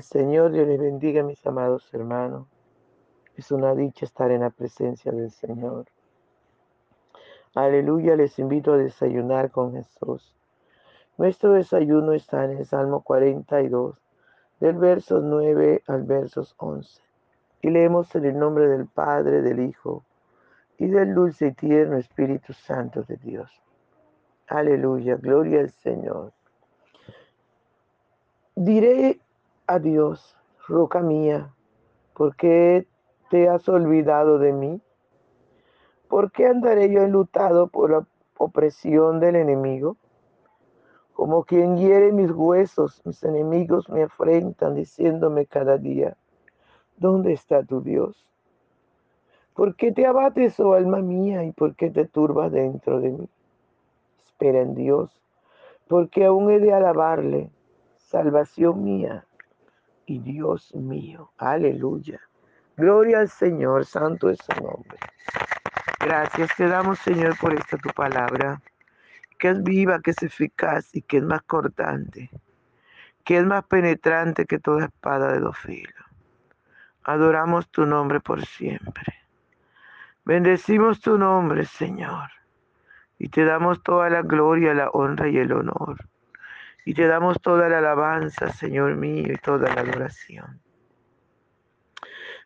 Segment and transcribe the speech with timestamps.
[0.00, 2.46] Al Señor, Dios les bendiga, mis amados hermanos.
[3.36, 5.88] Es una dicha estar en la presencia del Señor.
[7.54, 10.34] Aleluya, les invito a desayunar con Jesús.
[11.18, 14.00] Nuestro desayuno está en el Salmo 42,
[14.60, 17.02] del verso 9 al verso 11.
[17.60, 20.02] Y leemos en el nombre del Padre, del Hijo
[20.78, 23.50] y del dulce y tierno Espíritu Santo de Dios.
[24.46, 26.32] Aleluya, gloria al Señor.
[28.54, 29.20] Diré
[29.78, 31.54] Dios, roca mía,
[32.14, 32.86] ¿por qué
[33.30, 34.80] te has olvidado de mí?
[36.08, 38.06] ¿Por qué andaré yo enlutado por la
[38.36, 39.96] opresión del enemigo?
[41.12, 46.16] Como quien hiere mis huesos, mis enemigos me afrentan diciéndome cada día,
[46.96, 48.26] ¿dónde está tu Dios?
[49.54, 53.28] ¿Por qué te abates, oh alma mía, y por qué te turbas dentro de mí?
[54.24, 55.10] Espera en Dios,
[55.86, 57.50] porque aún he de alabarle,
[57.96, 59.26] salvación mía
[60.10, 61.30] y Dios mío.
[61.38, 62.20] Aleluya.
[62.76, 64.98] Gloria al Señor, santo es su nombre.
[66.00, 68.60] Gracias te damos, Señor, por esta tu palabra,
[69.38, 72.28] que es viva, que es eficaz y que es más cortante,
[73.22, 76.04] que es más penetrante que toda espada de dos filos.
[77.04, 79.14] Adoramos tu nombre por siempre.
[80.24, 82.30] Bendecimos tu nombre, Señor,
[83.16, 86.09] y te damos toda la gloria, la honra y el honor.
[86.84, 90.60] Y te damos toda la alabanza, Señor mío, y toda la adoración.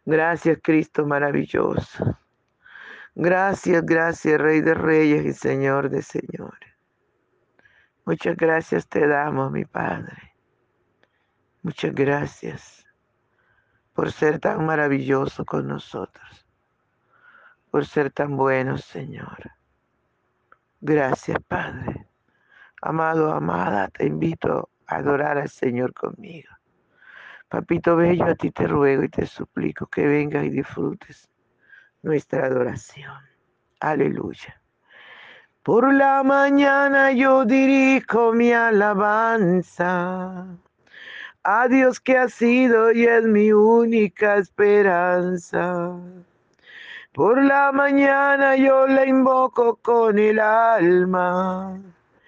[0.05, 2.19] Gracias, Cristo maravilloso.
[3.15, 6.75] Gracias, gracias, Rey de Reyes y Señor de Señores.
[8.05, 10.35] Muchas gracias te damos, mi Padre.
[11.63, 12.85] Muchas gracias
[13.95, 16.47] por ser tan maravilloso con nosotros,
[17.71, 19.53] por ser tan bueno, Señor.
[20.81, 22.04] Gracias, Padre.
[22.87, 26.51] Amado, amada, te invito a adorar al Señor conmigo.
[27.49, 31.31] Papito Bello, a ti te ruego y te suplico que vengas y disfrutes
[32.03, 33.23] nuestra adoración.
[33.81, 34.61] Aleluya.
[35.63, 40.47] Por la mañana yo dirijo mi alabanza
[41.43, 45.99] a Dios que ha sido y es mi única esperanza.
[47.15, 51.81] Por la mañana yo le invoco con el alma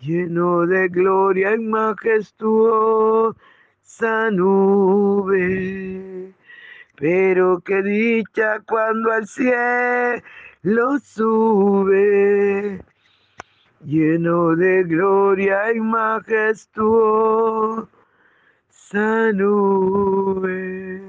[0.00, 3.34] lleno de gloria y majestuosa
[4.32, 6.34] nube.
[6.96, 12.82] Pero qué dicha cuando al cielo sube,
[13.84, 17.88] lleno de gloria y majestuosa
[19.32, 21.00] nube.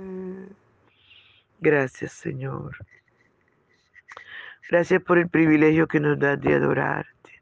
[1.59, 2.77] Gracias, Señor.
[4.69, 7.40] Gracias por el privilegio que nos das de adorarte,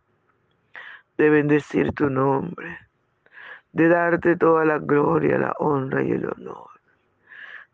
[1.20, 2.80] de bendecir tu nombre,
[3.74, 6.70] de darte toda la gloria, la honra y el honor.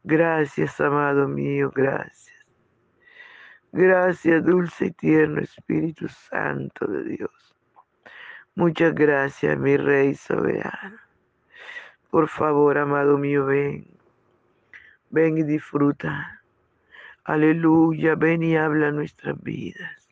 [0.04, 2.36] Gracias, amado mío, gracias.
[3.72, 7.56] Gracias, dulce y tierno Espíritu Santo de Dios.
[8.56, 10.98] Muchas gracias, mi Rey soberano.
[12.10, 13.86] Por favor, amado mío, ven.
[15.12, 16.42] Ven y disfruta.
[17.26, 20.10] Aleluya, ven y habla nuestras vidas.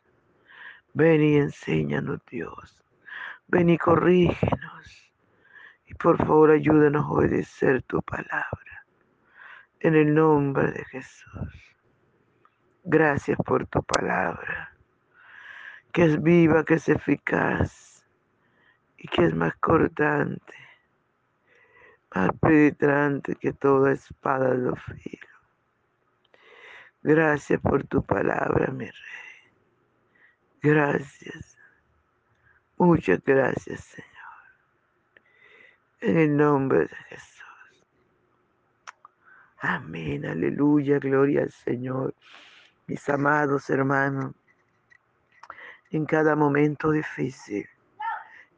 [0.93, 2.82] Ven y enséñanos, Dios.
[3.47, 5.13] Ven y corrígenos.
[5.85, 8.85] Y por favor, ayúdanos a obedecer tu palabra
[9.79, 11.75] en el nombre de Jesús.
[12.85, 14.75] Gracias por tu palabra,
[15.91, 18.05] que es viva, que es eficaz
[18.97, 20.55] y que es más cortante,
[22.15, 25.31] más penetrante que toda espada de los filos.
[27.01, 28.93] Gracias por tu palabra, mi rey.
[30.61, 31.52] Gracias.
[32.83, 34.09] Muchas gracias, Señor.
[36.01, 37.43] En el nombre de Jesús.
[39.59, 42.13] Amén, aleluya, gloria al Señor.
[42.87, 44.33] Mis amados hermanos,
[45.91, 47.65] en cada momento difícil,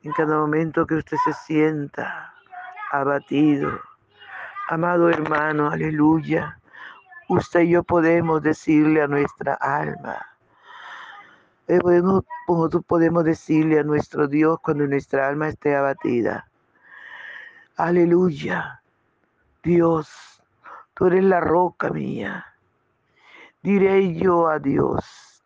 [0.02, 2.34] en cada momento que usted se sienta
[2.92, 3.80] abatido,
[4.70, 6.60] amado hermano, aleluya,
[7.30, 10.35] usted y yo podemos decirle a nuestra alma,
[11.68, 11.80] eh,
[12.88, 16.48] podemos decirle a nuestro Dios cuando nuestra alma esté abatida,
[17.78, 18.82] aleluya,
[19.64, 20.36] Dios
[20.96, 22.46] Tú eres la roca mía.
[23.62, 25.44] Diré yo a Dios,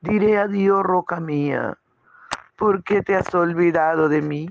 [0.00, 1.76] diré a Dios, roca mía,
[2.56, 4.48] ¿por qué te has olvidado de mí?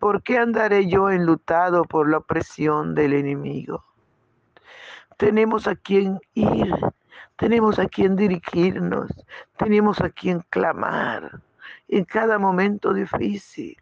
[0.00, 3.84] ¿Por qué andaré yo enlutado por la opresión del enemigo?
[5.16, 6.74] Tenemos a quien ir,
[7.40, 9.10] tenemos a quien dirigirnos,
[9.56, 11.40] tenemos a quien clamar
[11.88, 13.78] en cada momento difícil.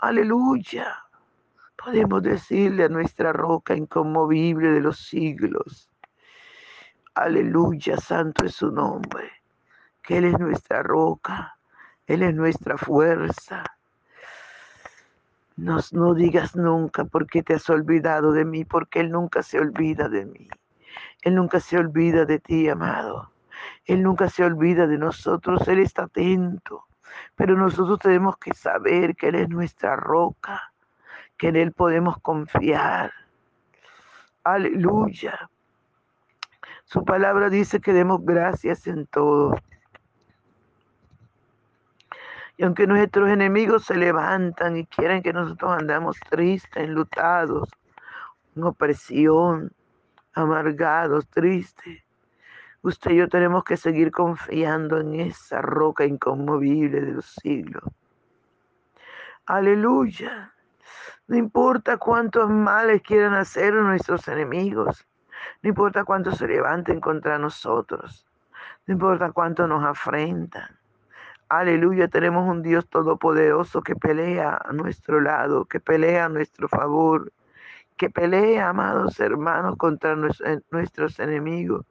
[0.00, 1.04] Aleluya.
[1.76, 5.88] Podemos decirle a nuestra roca inconmovible de los siglos,
[7.14, 9.30] aleluya, santo es su nombre,
[10.02, 11.56] que Él es nuestra roca,
[12.08, 13.62] Él es nuestra fuerza.
[15.54, 19.60] Nos, no digas nunca por qué te has olvidado de mí, porque Él nunca se
[19.60, 20.48] olvida de mí.
[21.22, 23.32] Él nunca se olvida de ti, amado.
[23.84, 25.66] Él nunca se olvida de nosotros.
[25.68, 26.86] Él está atento.
[27.34, 30.72] Pero nosotros tenemos que saber que Él es nuestra roca
[31.36, 33.12] que en Él podemos confiar.
[34.44, 35.50] Aleluya.
[36.84, 39.56] Su palabra dice que demos gracias en todo.
[42.56, 47.68] Y aunque nuestros enemigos se levantan y quieren que nosotros andamos tristes, enlutados,
[48.54, 49.72] en opresión,
[50.36, 52.04] amargados, tristes,
[52.82, 57.82] usted y yo tenemos que seguir confiando en esa roca inconmovible de los siglos.
[59.46, 60.52] Aleluya.
[61.26, 65.06] No importa cuántos males quieran hacer nuestros enemigos.
[65.62, 68.26] No importa cuánto se levanten contra nosotros.
[68.86, 70.78] No importa cuánto nos afrentan.
[71.48, 77.32] Aleluya, tenemos un Dios todopoderoso que pelea a nuestro lado, que pelea a nuestro favor,
[77.96, 80.16] que pelea, amados hermanos, contra
[80.70, 81.86] nuestros enemigos.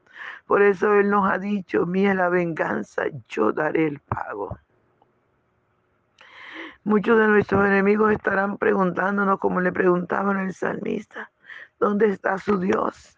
[0.45, 4.57] Por eso Él nos ha dicho, mía la venganza, yo daré el pago.
[6.83, 11.31] Muchos de nuestros enemigos estarán preguntándonos como le preguntaban al salmista,
[11.79, 13.17] ¿dónde está su Dios?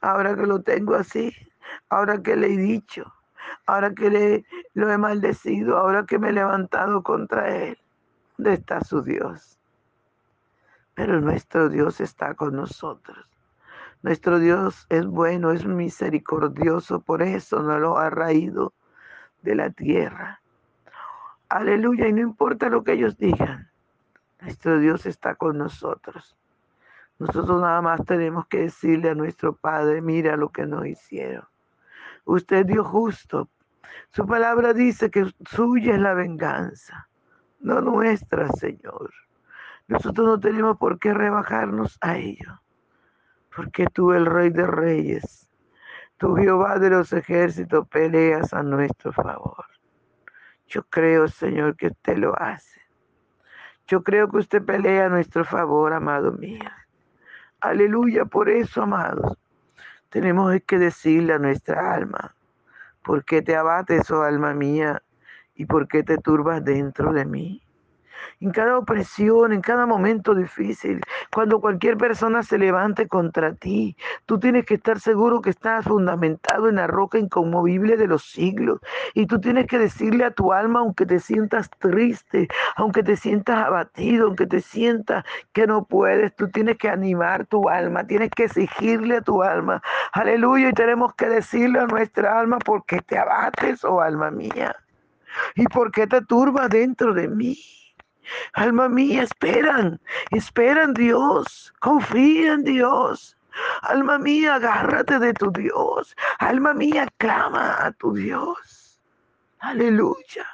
[0.00, 1.34] Ahora que lo tengo así,
[1.90, 3.12] ahora que le he dicho,
[3.66, 7.78] ahora que le, lo he maldecido, ahora que me he levantado contra él,
[8.38, 9.58] ¿dónde está su Dios?
[10.94, 13.26] Pero nuestro Dios está con nosotros.
[14.02, 18.72] Nuestro Dios es bueno, es misericordioso, por eso no lo ha raído
[19.42, 20.40] de la tierra
[21.54, 23.70] Aleluya, y no importa lo que ellos digan,
[24.40, 26.36] nuestro Dios está con nosotros.
[27.20, 31.44] Nosotros nada más tenemos que decirle a nuestro Padre, mira lo que nos hicieron.
[32.24, 33.48] Usted Dios justo,
[34.10, 37.06] Su palabra dice que suya es la venganza,
[37.60, 39.12] no nuestra, Señor.
[39.86, 42.62] Nosotros no tenemos por qué rebajarnos a ello,
[43.54, 45.50] porque tú, el Rey de Reyes,
[46.16, 49.66] tú, Jehová de los ejércitos, peleas a nuestro favor.
[50.68, 52.80] Yo creo, Señor, que usted lo hace.
[53.86, 56.70] Yo creo que usted pelea a nuestro favor, amado mío.
[57.60, 59.36] Aleluya, por eso, amados,
[60.08, 62.34] tenemos que decirle a nuestra alma,
[63.02, 65.02] ¿por qué te abates, oh alma mía?
[65.54, 67.63] ¿Y por qué te turbas dentro de mí?
[68.40, 71.00] En cada opresión, en cada momento difícil,
[71.32, 76.68] cuando cualquier persona se levante contra ti, tú tienes que estar seguro que estás fundamentado
[76.68, 78.80] en la roca inconmovible de los siglos.
[79.14, 83.58] Y tú tienes que decirle a tu alma, aunque te sientas triste, aunque te sientas
[83.58, 88.44] abatido, aunque te sientas que no puedes, tú tienes que animar tu alma, tienes que
[88.44, 89.82] exigirle a tu alma.
[90.12, 94.74] Aleluya, y tenemos que decirle a nuestra alma, ¿por qué te abates, oh alma mía?
[95.54, 97.58] ¿Y por qué te turbas dentro de mí?
[98.52, 100.00] Alma mía, esperan,
[100.30, 103.36] esperan Dios, confía en Dios.
[103.82, 106.14] Alma mía, agárrate de tu Dios.
[106.38, 109.00] Alma mía, clama a tu Dios.
[109.60, 110.46] Aleluya.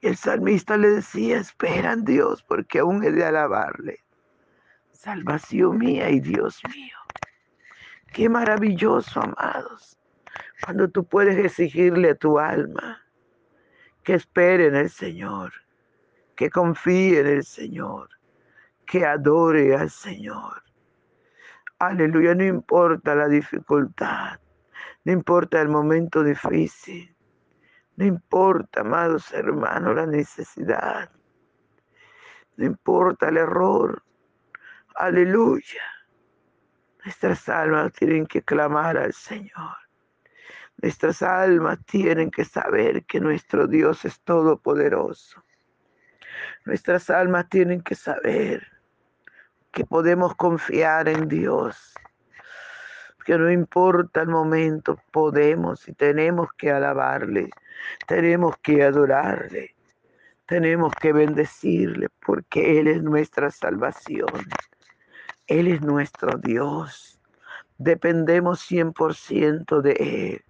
[0.00, 4.02] Y el salmista le decía, esperan Dios, porque aún he de alabarle.
[4.90, 6.96] Salvación mía y Dios mío.
[8.12, 9.98] Qué maravilloso, amados,
[10.64, 13.00] cuando tú puedes exigirle a tu alma
[14.02, 15.61] que espere en el Señor
[16.36, 18.08] que confíe en el Señor,
[18.86, 20.62] que adore al Señor.
[21.78, 24.38] Aleluya, no importa la dificultad,
[25.04, 27.14] no importa el momento difícil,
[27.96, 31.10] no importa, amados hermanos, la necesidad,
[32.56, 34.02] no importa el error.
[34.94, 35.82] Aleluya.
[37.04, 39.76] Nuestras almas tienen que clamar al Señor.
[40.80, 45.42] Nuestras almas tienen que saber que nuestro Dios es todopoderoso
[46.64, 48.66] Nuestras almas tienen que saber
[49.72, 51.94] que podemos confiar en Dios,
[53.24, 57.50] que no importa el momento, podemos y tenemos que alabarle,
[58.06, 59.74] tenemos que adorarle,
[60.46, 64.44] tenemos que bendecirle, porque Él es nuestra salvación,
[65.46, 67.20] Él es nuestro Dios,
[67.78, 70.44] dependemos 100% de Él.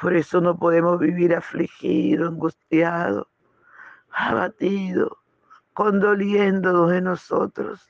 [0.00, 3.28] Por eso no podemos vivir afligido, angustiado,
[4.16, 5.18] abatido,
[5.74, 7.86] condoliéndonos de nosotros.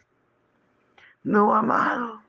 [1.23, 2.21] No, amado.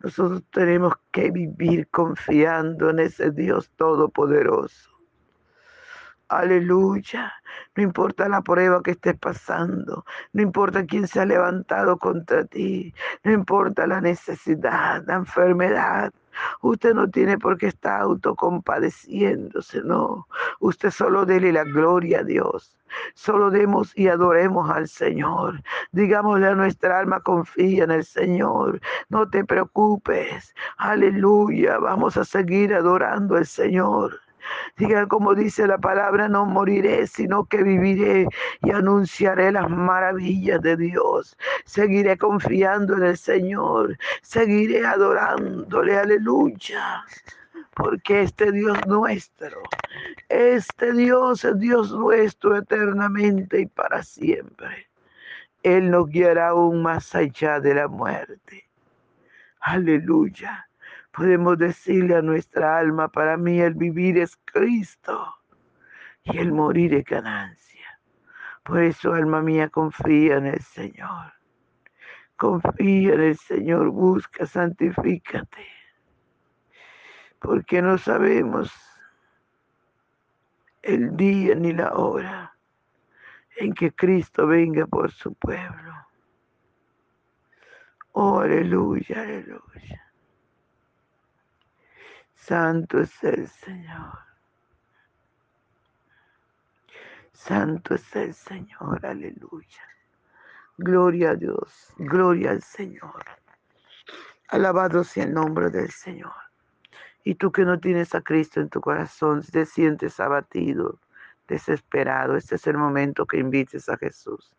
[0.00, 4.90] Nosotros tenemos que vivir confiando en ese Dios todopoderoso.
[6.28, 7.32] Aleluya.
[7.74, 12.92] No importa la prueba que estés pasando, no importa quién se ha levantado contra ti,
[13.24, 16.12] no importa la necesidad, la enfermedad,
[16.62, 20.26] Usted no tiene por qué estar autocompadeciéndose, no.
[20.60, 22.76] Usted solo dele la gloria a Dios.
[23.14, 25.62] Solo demos y adoremos al Señor.
[25.92, 28.80] Digámosle a nuestra alma, confía en el Señor.
[29.08, 30.54] No te preocupes.
[30.78, 31.78] Aleluya.
[31.78, 34.20] Vamos a seguir adorando al Señor.
[34.76, 38.26] Diga como dice la palabra, no moriré, sino que viviré
[38.62, 41.36] y anunciaré las maravillas de Dios.
[41.64, 47.04] Seguiré confiando en el Señor, seguiré adorándole, aleluya.
[47.74, 49.62] Porque este Dios nuestro,
[50.28, 54.88] este Dios es Dios nuestro eternamente y para siempre.
[55.62, 58.68] Él nos guiará aún más allá de la muerte.
[59.60, 60.65] Aleluya
[61.16, 65.34] podemos decirle a nuestra alma, para mí el vivir es Cristo
[66.24, 68.00] y el morir es ganancia.
[68.62, 71.32] Por eso, alma mía, confía en el Señor.
[72.36, 75.66] Confía en el Señor, busca, santifícate.
[77.38, 78.72] Porque no sabemos
[80.82, 82.54] el día ni la hora
[83.56, 85.94] en que Cristo venga por su pueblo.
[88.12, 90.05] Oh, aleluya, aleluya.
[92.36, 94.18] Santo es el Señor.
[97.32, 99.82] Santo es el Señor, aleluya.
[100.78, 103.24] Gloria a Dios, gloria al Señor.
[104.48, 106.34] Alabado sea el nombre del Señor.
[107.24, 111.00] Y tú que no tienes a Cristo en tu corazón, te sientes abatido,
[111.48, 114.54] desesperado, este es el momento que invites a Jesús.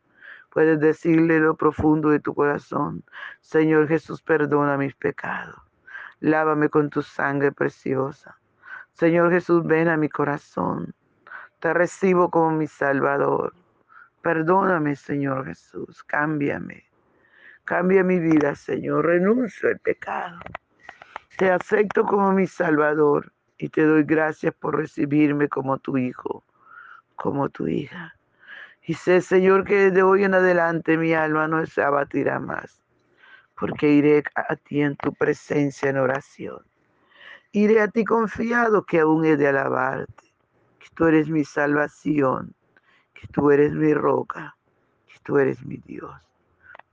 [0.49, 3.05] Puedes decirle lo profundo de tu corazón,
[3.39, 5.66] Señor Jesús, perdona mis pecados
[6.19, 8.37] lávame con tu sangre preciosa.
[8.93, 10.93] Señor Jesús, ven a mi corazón.
[11.59, 13.53] Te recibo como mi Salvador.
[14.21, 16.03] Perdóname, Señor Jesús.
[16.03, 16.85] Cámbiame.
[17.63, 19.05] Cambia mi vida, Señor.
[19.05, 20.39] Renuncio al pecado.
[21.37, 23.31] Te acepto como mi Salvador.
[23.57, 26.43] Y te doy gracias por recibirme como tu hijo,
[27.15, 28.13] como tu hija.
[28.83, 32.81] Y sé, Señor, que desde hoy en adelante mi alma no se abatirá más,
[33.57, 36.63] porque iré a ti en tu presencia en oración.
[37.51, 40.35] Iré a ti confiado que aún he de alabarte,
[40.79, 42.53] que tú eres mi salvación,
[43.13, 44.55] que tú eres mi roca,
[45.07, 46.15] que tú eres mi Dios.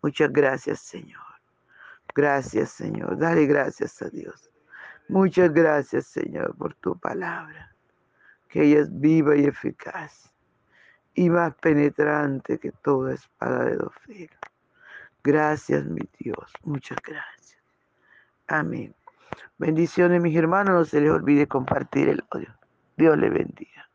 [0.02, 1.22] Muchas gracias, Señor.
[2.14, 3.18] Gracias, Señor.
[3.18, 4.50] Dale gracias a Dios.
[5.08, 7.74] Muchas gracias, Señor, por tu palabra,
[8.48, 10.32] que ella es viva y eficaz
[11.14, 14.53] y más penetrante que toda espada de dos filos.
[15.24, 16.52] Gracias, mi Dios.
[16.62, 17.58] Muchas gracias.
[18.46, 18.94] Amén.
[19.56, 20.74] Bendiciones, mis hermanos.
[20.74, 22.54] No se les olvide compartir el odio.
[22.98, 23.88] Dios les bendiga.